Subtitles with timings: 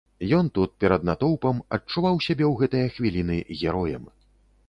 [0.37, 4.03] Ён тут перад натоўпам адчуваў сябе ў гэтыя хвіліны героем.